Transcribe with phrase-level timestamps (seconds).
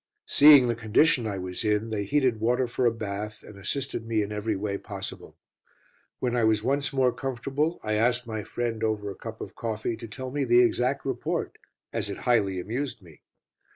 [0.25, 4.23] Seeing the condition I was in, they heated water for a bath, and assisted me
[4.23, 5.37] in every way possible.
[6.17, 9.95] When I was once more comfortable, I asked my friend, over a cup of coffee,
[9.97, 11.59] to tell me the exact report,
[11.93, 13.21] as it highly amused me.